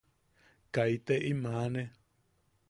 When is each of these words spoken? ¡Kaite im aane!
¡Kaite 0.77 1.15
im 1.29 1.43
aane! 1.51 1.83